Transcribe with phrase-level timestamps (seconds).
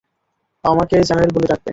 [0.63, 1.69] আমাকে জেনারেল বলে ডাকবে!